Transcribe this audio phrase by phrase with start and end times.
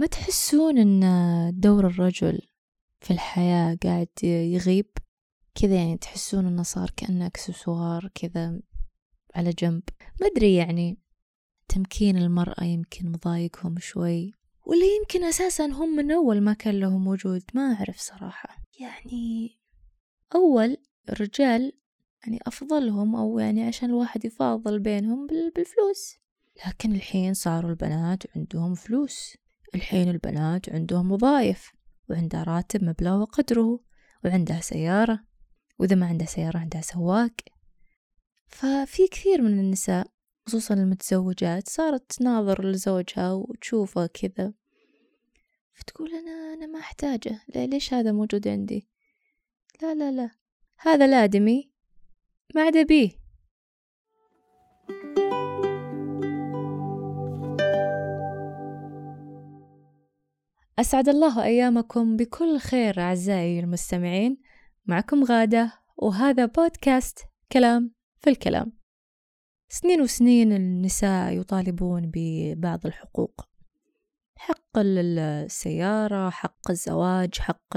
[0.00, 2.40] ما تحسون أن دور الرجل
[3.00, 4.86] في الحياة قاعد يغيب؟
[5.54, 8.60] كذا يعني تحسون أنه صار كأنه أكسسوار كذا
[9.34, 9.82] على جنب.
[10.20, 10.98] ما أدري يعني
[11.68, 14.34] تمكين المرأة يمكن مضايقهم شوي
[14.66, 18.56] ولا يمكن أساسا هم من أول ما كان لهم وجود ما أعرف صراحة.
[18.80, 19.58] يعني
[20.34, 20.76] أول
[21.08, 21.72] الرجال
[22.22, 26.16] يعني أفضلهم أو يعني عشان الواحد يفاضل بينهم بالفلوس.
[26.66, 29.39] لكن الحين صاروا البنات عندهم فلوس.
[29.74, 31.72] الحين البنات عندهم وظائف
[32.08, 33.80] وعندها راتب مبلغ وقدره
[34.24, 35.20] وعندها سيارة
[35.78, 37.32] وإذا ما عندها سيارة عندها سواق.
[38.46, 40.06] ففي كثير من النساء
[40.46, 44.52] خصوصا المتزوجات صارت تناظر لزوجها وتشوفه كذا.
[45.74, 47.40] فتقول أنا أنا ما أحتاجه.
[47.54, 48.88] ليش هذا موجود عندي؟
[49.82, 50.30] لا لا لا.
[50.78, 51.70] هذا الآدمي
[52.54, 53.19] ما عاد أبيه.
[60.78, 64.38] أسعد الله أيامكم بكل خير أعزائي المستمعين.
[64.86, 67.18] معكم غادة وهذا بودكاست
[67.52, 68.72] كلام في الكلام.
[69.68, 73.48] سنين وسنين النساء يطالبون ببعض الحقوق.
[74.36, 77.76] حق السيارة حق الزواج حق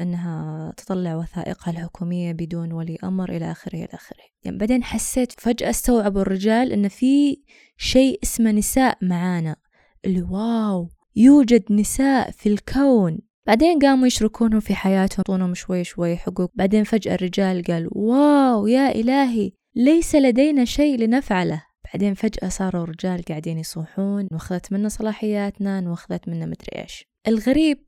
[0.00, 4.24] أنها تطلع وثائقها الحكومية بدون ولي أمر إلى آخره إلى آخره.
[4.44, 7.42] يعني بعدين حسيت فجأة استوعبوا الرجال أن في
[7.76, 9.56] شيء اسمه نساء معانا.
[10.04, 10.88] اللي واو!
[11.16, 13.18] يوجد نساء في الكون.
[13.46, 15.18] بعدين قاموا يشركونهم في حياتهم.
[15.18, 16.50] يعطونهم شوي شوي حقوق.
[16.54, 21.62] بعدين فجأة الرجال قال واو يا إلهي ليس لدينا شيء لنفعله.
[21.92, 27.04] بعدين فجأة صاروا الرجال قاعدين يصوحون واخذت منا صلاحياتنا واخذت منا مدري إيش.
[27.28, 27.84] الغريب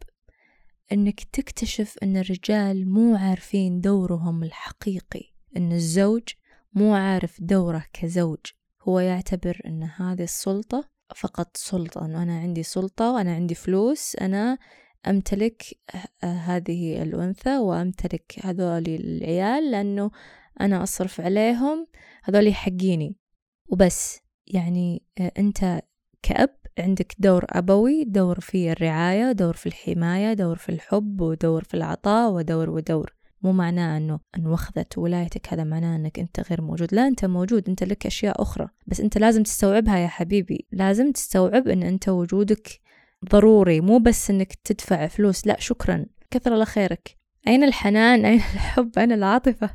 [0.93, 5.33] أنك تكتشف أن الرجال مو عارفين دورهم الحقيقي.
[5.57, 6.23] أن الزوج
[6.75, 8.39] مو عارف دوره كزوج.
[8.89, 14.59] هو يعتبر أن هذه السلطة فقط سلطة أنه أنا عندي سلطة وأنا عندي فلوس أنا
[15.07, 15.63] أمتلك
[16.25, 20.11] هذه الأنثى وأمتلك هذول العيال لأنه
[20.61, 21.87] أنا أصرف عليهم
[22.25, 23.17] هذول حقيني.
[23.69, 25.03] وبس يعني
[25.39, 25.83] أنت
[26.23, 31.75] كأب عندك دور أبوي دور في الرعاية دور في الحماية دور في الحب ودور في
[31.75, 33.15] العطاء ودور ودور.
[33.43, 36.95] مو معناه أنه أن وخذت ولايتك هذا معناه أنك أنت غير موجود.
[36.95, 38.69] لا أنت موجود أنت لك أشياء أخرى.
[38.87, 40.67] بس أنت لازم تستوعبها يا حبيبي.
[40.73, 42.81] لازم تستوعب أن أنت وجودك
[43.31, 45.47] ضروري مو بس أنك تدفع فلوس.
[45.47, 46.07] لا شكرا.
[46.31, 47.17] كثر الله خيرك.
[47.49, 49.71] أين الحنان؟ أين الحب؟ أين العاطفة؟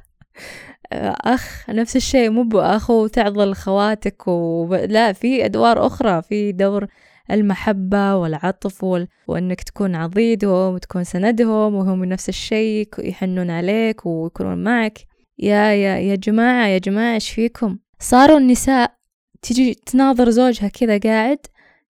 [1.25, 2.29] أخ نفس الشيء.
[2.29, 4.75] مو بأخو تعضل خواتك و...
[4.75, 6.88] لا في أدوار أخرى في دور
[7.31, 9.07] المحبة والعطف وال...
[9.27, 14.99] وأنك تكون عضيدهم وتكون سندهم وهم نفس الشيء يحنون عليك ويكونون معك.
[15.39, 18.97] يا يا يا جماعة يا جماعة إيش فيكم؟ صاروا النساء
[19.41, 21.39] تجي تناظر زوجها كذا قاعد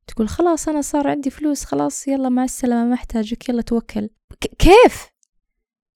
[0.08, 4.10] تقول خلاص أنا صار عندي فلوس خلاص يلا مع السلامة ما أحتاجك يلا توكل.
[4.60, 5.08] كيف؟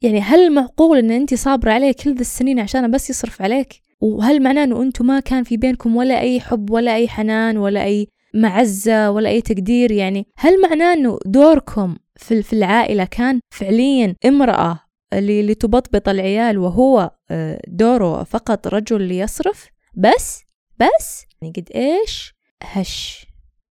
[0.01, 4.43] يعني هل معقول إن انت صابرة عليه كل ذا السنين عشان بس يصرف عليك؟ وهل
[4.43, 8.07] معناه إنه أنتم ما كان في بينكم ولا أي حب ولا أي حنان ولا أي
[8.33, 14.79] معزة ولا أي تقدير يعني هل معناه إنه دوركم في العائلة كان فعليا امرأة
[15.13, 20.43] اللي, تبطبط العيال وهو آه، دوره فقط رجل ليصرف؟ بس؟
[20.79, 22.33] بس؟ يعني قد إيش؟
[22.63, 23.27] هش.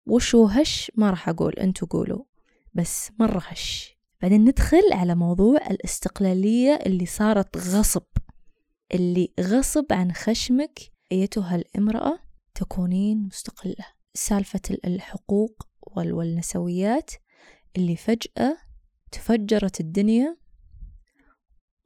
[0.08, 2.24] وشو هش؟ ما راح أقول انتو قولوا.
[2.74, 3.98] بس مرة هش.
[4.22, 8.04] بعدين ندخل على موضوع الاستقلالية اللي صارت غصب.
[8.94, 10.80] اللي غصب عن خشمك
[11.12, 12.20] أيتها الامرأة
[12.56, 13.99] تكونين مستقلة.
[14.14, 17.12] سالفة الحقوق والنسويات
[17.78, 18.58] اللي فجأة
[19.12, 20.38] تفجرت الدنيا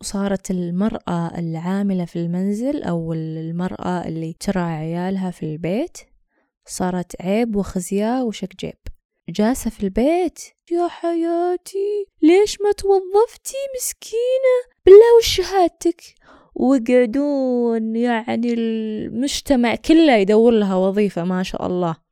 [0.02, 5.98] وصارت المرأة العاملة في المنزل أو المرأة اللي ترعى عيالها في البيت
[6.66, 8.74] صارت عيب وخزياء وشك جيب.
[9.30, 10.40] جالسة في البيت
[10.72, 16.02] يا حياتي ليش ما توظفتي مسكينة؟ بالله وش شهادتك
[16.56, 22.03] وقعدون يعني المجتمع كله يدور لها وظيفة ما شاء الله.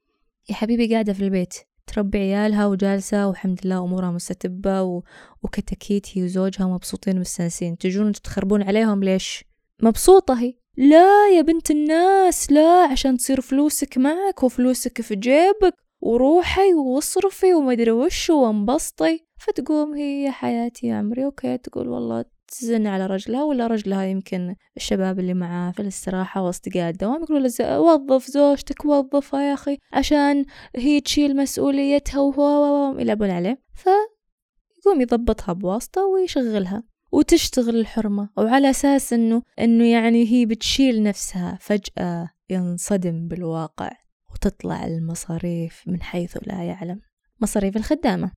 [0.50, 1.53] يا حبيبي قاعدة في البيت
[1.88, 5.02] تربي عيالها وجالسة والحمد لله أمورها مستتبة و...
[5.43, 9.43] وكتكيت هي وزوجها مبسوطين ومستانسين تجون تخربون عليهم ليش؟
[9.84, 10.53] مبسوطة هي.
[10.78, 17.91] لا يا بنت الناس لا عشان تصير فلوسك معك وفلوسك في جيبك وروحي واصرفي ومدري
[17.91, 19.20] وش وانبسطي.
[19.40, 24.55] فتقوم هي يا حياتي يا عمري أوكي تقول والله تزن على رجلها ولا رجلها يمكن
[24.77, 30.45] الشباب اللي معاه في الاستراحة واصدقاء الدوام يقولوا له وظف زوجتك وظفها يا أخي عشان
[30.75, 33.61] هي تشيل مسؤوليتها وهو يلعبون عليه.
[33.73, 38.29] فيقوم يضبطها بواسطة ويشغلها وتشتغل الحرمة.
[38.37, 43.91] وعلى أساس إنه إنه يعني هي بتشيل نفسها فجأة ينصدم بالواقع
[44.33, 46.99] وتطلع المصاريف من حيث لا يعلم.
[47.41, 48.31] مصاريف الخدامة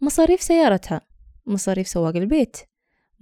[0.00, 1.00] مصاريف سيارتها
[1.46, 2.56] مصاريف سواق البيت.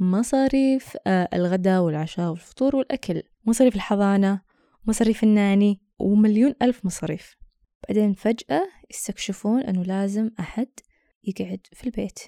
[0.03, 4.41] مصاريف آه، الغداء والعشاء والفطور والأكل مصاريف الحضانة
[4.85, 7.37] مصاريف الناني ومليون ألف مصاريف.
[7.89, 10.69] بعدين فجأة يستكشفون أنه لازم أحد
[11.25, 12.19] يقعد في البيت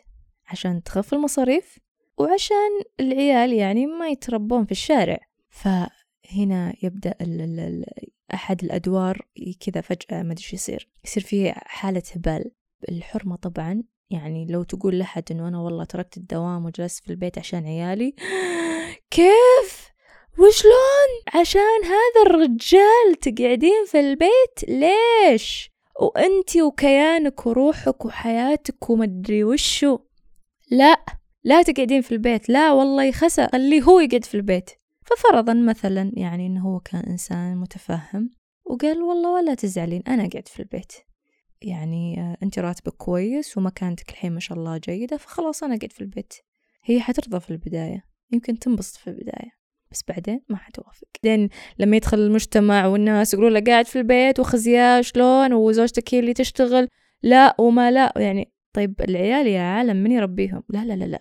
[0.46, 1.78] عشان تخف المصاريف
[2.18, 5.18] وعشان العيال يعني ما يتربون في الشارع.
[5.48, 7.84] فهنا يبدأ ال ال ال
[8.34, 9.28] أحد الأدوار
[9.60, 10.88] كذا فجأة ما أدري يصير.
[11.04, 12.50] يصير في حالة هبال.
[12.88, 17.66] الحرمة طبعا يعني لو تقول لحد إنه أنا والله تركت الدوام وجلست في البيت عشان
[17.66, 18.14] عيالي
[19.10, 19.94] كيف؟
[20.38, 25.70] وشلون؟ عشان هذا الرجال تقعدين في البيت؟ ليش؟
[26.00, 29.98] وانتي وكيانك وروحك وحياتك ومدري وشو؟
[30.70, 31.04] لا
[31.44, 32.48] لا تقعدين في البيت.
[32.48, 34.70] لا والله يخسى خليه هو يقعد في البيت.
[35.06, 38.30] ففرضا مثلا يعني إنه هو كان إنسان متفهم
[38.64, 40.92] وقال والله ولا تزعلين أنا قاعد في البيت.
[41.64, 46.00] يعني آه، انت راتبك كويس ومكانتك الحين ما شاء الله جيدة فخلاص أنا قاعد في
[46.00, 46.34] البيت.
[46.84, 49.50] هي حترضى في البداية يمكن تنبسط في البداية
[49.90, 51.08] بس بعدين ما حتوافق.
[51.24, 56.34] بعدين لما يدخل المجتمع والناس يقولوا له قاعد في البيت وخزياه شلون وزوجتك هي اللي
[56.34, 56.88] تشتغل؟
[57.22, 61.20] لا وما لا يعني طيب العيال يا عالم من يربيهم؟ لا لا لا لا.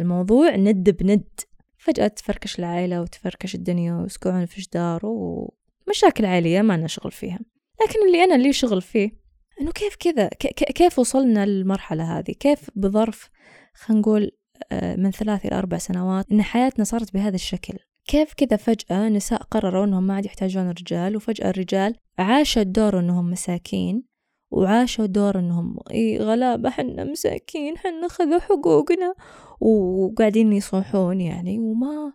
[0.00, 1.40] الموضوع ند بند.
[1.76, 7.40] فجأة تفركش العائلة وتفركش الدنيا ويسكعون في جدار ومشاكل عائلية ما لنا شغل فيها.
[7.82, 9.21] لكن اللي أنا اللي شغل فيه
[9.60, 10.28] إنه كيف كذا؟
[10.74, 13.30] كيف وصلنا للمرحلة هذه؟ كيف بظرف
[13.74, 14.30] خلينا نقول
[14.72, 19.42] آه، من ثلاث إلى أربع سنوات إن حياتنا صارت بهذا الشكل؟ كيف كذا فجأة نساء
[19.42, 24.02] قرروا إنهم ما عاد يحتاجون رجال وفجأة الرجال عاشوا الدور إنهم مساكين
[24.50, 25.76] وعاشوا دور إنهم
[26.20, 29.14] غلابة حنا مساكين حنا خذوا حقوقنا.
[29.60, 32.12] وقاعدين يصوحون يعني وما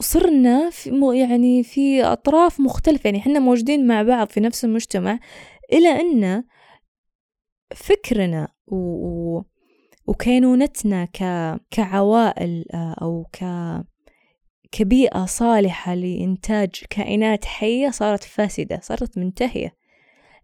[0.00, 5.18] صرنا في يعني في أطراف مختلفة يعني حنا موجودين مع بعض في نفس المجتمع
[5.72, 6.44] إلى أن
[7.74, 9.42] فكرنا و...
[10.06, 11.18] وكينونتنا ك...
[11.70, 13.44] كعوائل آه، أو ك...
[14.72, 19.76] كبيئة صالحة لإنتاج كائنات حية صارت فاسدة صارت منتهية.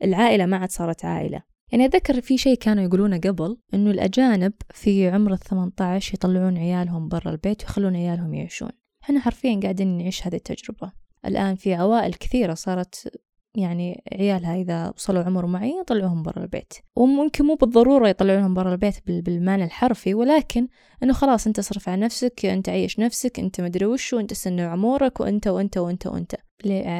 [0.04, 1.42] العائلة ما عاد صارت عائلة.
[1.72, 7.30] يعني أذكر في شيء كانوا يقولونه قبل إنه الأجانب في عمر الثمانية يطلعون عيالهم برا
[7.30, 8.70] البيت ويخلون عيالهم يعيشون.
[9.02, 10.92] إحنا حرفيا قاعدين نعيش هذه التجربة.
[11.26, 13.20] الآن في عوائل كثيرة صارت
[13.56, 16.72] يعني عيالها إذا وصلوا عمر معين يطلعوهم برا البيت.
[16.96, 20.68] وممكن مو بالضرورة يطلعونهم برا البيت بالمعنى الحرفي ولكن
[21.02, 25.20] إنه خلاص أنت صرف على نفسك أنت عيش نفسك أنت مدري وش وأنت سن عمرك
[25.20, 26.34] وأنت وأنت وأنت وأنت.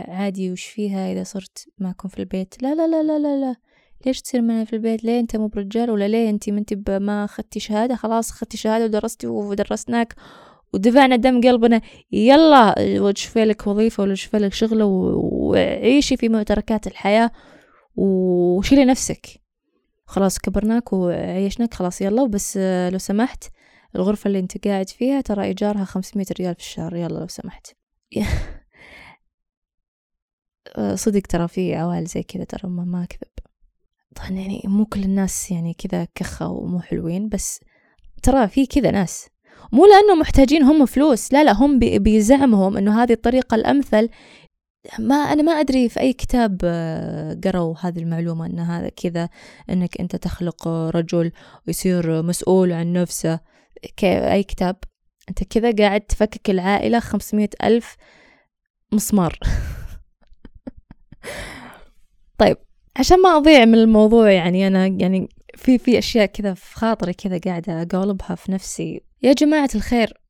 [0.08, 3.56] عادي وش فيها إذا صرت معكم في البيت؟ لا لا لا لا لا, لا.
[4.06, 7.25] ليش تصير معي في البيت؟ ليه أنت مو برجال؟ ولا ليه أنت ما أنت ما
[7.25, 10.14] أخذتي شهادة؟ خلاص أخذتي شهادة ودرستي ودرسناك
[10.73, 11.81] ودفعنا دم قلبنا.
[12.12, 12.75] يلا
[13.14, 14.85] شوفي لك وظيفة ولا شوفي لك شغلة
[15.50, 17.31] وعيشي في معتركات الحياة
[17.96, 19.26] وشيلي نفسك.
[20.06, 22.22] خلاص كبرناك وعيشناك خلاص يلا.
[22.22, 22.56] وبس
[22.93, 23.44] لو سمحت
[23.96, 26.96] الغرفة اللي انت قاعد فيها ترى إيجارها خمسمية ريال في الشهر.
[26.96, 27.66] يلا لو سمحت.
[30.94, 33.31] صدق ترى في عوائل زي كذا ترى ما أكذب
[34.16, 37.60] طبعا يعني مو كل الناس يعني كذا كخة ومو حلوين بس
[38.22, 39.28] ترى في كذا ناس.
[39.72, 44.08] مو لأنه محتاجين هم فلوس لا لا هم بزعمهم أنه هذه الطريقة الأمثل
[44.99, 49.29] ما أنا ما أدري في أي كتاب آه، قروا هذه المعلومة أن هذا كذا
[49.71, 51.33] أنك أنت تخلق رجل
[51.67, 53.40] ويصير مسؤول عن نفسه.
[54.05, 54.76] أي كتاب؟
[55.28, 57.97] أنت كذا قاعد تفكك العائلة خمسمية ألف
[58.93, 59.38] مسمار.
[62.38, 62.57] طيب
[62.97, 67.38] عشان ما أضيع من الموضوع يعني أنا يعني في في أشياء كذا في خاطري كذا
[67.38, 69.02] قاعدة أقولبها في نفسي.
[69.23, 70.25] يا جماعة الخير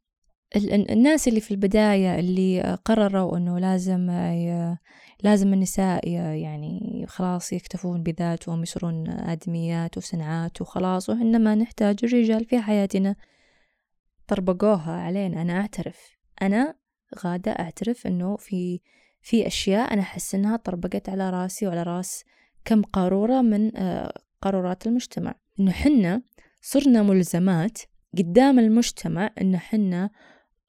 [0.57, 4.11] الناس اللي في البداية اللي قرروا أنه لازم
[5.23, 12.61] لازم النساء يعني خلاص يكتفون بذاتهم يصيرون آدميات وصنعات وخلاص وإحنا ما نحتاج الرجال في
[12.61, 13.17] حياتنا.
[14.29, 15.43] طربقوها علينا.
[15.43, 16.17] أنا أعترف.
[16.43, 16.75] أنا
[17.19, 18.81] غادة أعترف أنه في
[19.23, 22.25] في أشياء أنا أحس أنها طربقت على رأسي وعلى رأس
[22.65, 24.12] كم قارورة من آه،
[24.43, 25.35] قارورات المجتمع.
[25.61, 26.23] إنه حنا
[26.62, 27.79] صرنا ملزمات
[28.19, 30.11] قدام المجتمع إن حنا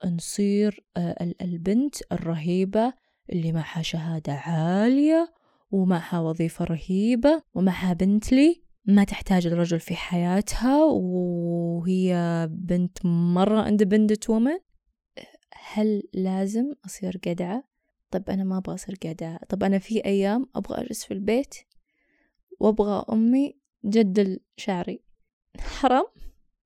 [0.06, 2.94] نصير آه، البنت الرهيبة
[3.30, 5.34] اللي معها شهادة عالية
[5.72, 14.58] ومعها وظيفة رهيبة ومعها بنتلي ما تحتاج الرجل في حياتها وهي بنت مرة اندبندنت وومن
[15.72, 17.64] هل لازم أصير قدعة؟
[18.12, 19.40] طب أنا ما أبغى أصير قدعة.
[19.50, 21.56] طب أنا في أيام أبغى أجلس في البيت
[22.60, 25.04] وأبغى أمي جدل شعري
[25.60, 26.06] حرام.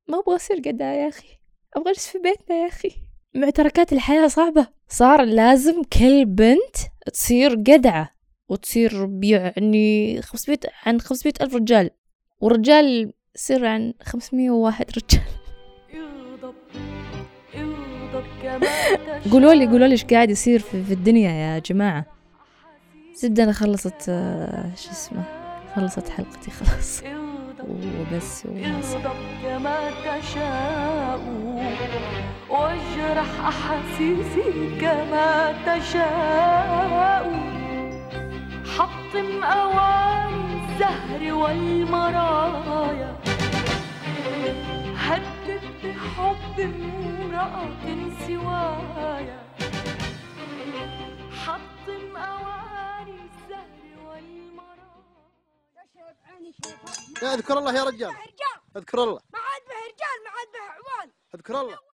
[0.07, 1.39] ما أبغى أصير قدها يا أخي.
[1.75, 3.10] أبغى أجلس في بيتنا يا أخي.
[3.33, 4.67] معتركات الحياة صعبة.
[4.87, 6.75] صار لازم كل بنت
[7.13, 8.09] تصير قدعة
[8.49, 11.89] وتصير يعني خمسمية عن خمسمية ألف رجال.
[12.41, 15.23] والرجال يصير عن خمسمية وواحد رجال.
[19.31, 22.05] قولوا لي قولوا لي إيش قاعد يصير في, في الدنيا يا جماعة؟
[23.15, 25.23] زبدة أنا خلصت آه، شو اسمه
[25.75, 27.01] خلصت حلقتي خلاص.
[27.67, 31.21] وبس اغضب كما تشاء.
[32.49, 37.25] واجرح أحاسيسي كما تشاء.
[38.77, 43.11] حطم أواني الزهر والمرايا.
[44.97, 47.65] هدد بحب امرأة
[48.27, 49.41] سوايا.
[51.45, 54.60] حطم أواني الزهر والمرايا.
[57.23, 58.09] يا أذكر الله يا رجال.
[58.09, 58.57] رجال.
[58.77, 59.21] أذكر الله.
[59.33, 61.11] ما عاد به رجال ما عاد به عوال.
[61.35, 61.77] أذكر الله.